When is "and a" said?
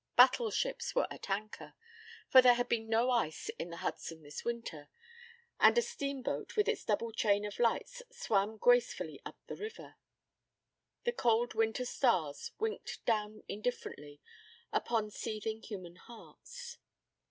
5.59-5.81